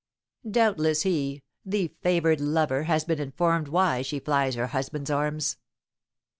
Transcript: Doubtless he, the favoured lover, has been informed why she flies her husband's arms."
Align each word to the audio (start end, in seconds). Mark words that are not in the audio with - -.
Doubtless 0.49 1.03
he, 1.03 1.43
the 1.63 1.93
favoured 2.01 2.41
lover, 2.41 2.85
has 2.85 3.03
been 3.05 3.19
informed 3.19 3.67
why 3.67 4.01
she 4.01 4.17
flies 4.19 4.55
her 4.55 4.65
husband's 4.73 5.11
arms." 5.11 5.57